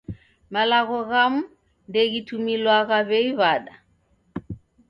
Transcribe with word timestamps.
Malagho 0.53 0.97
ghamu 1.09 1.41
ndeghitumilwagha 1.89 2.97
w'ei 3.09 3.31
w'ada. 3.39 3.73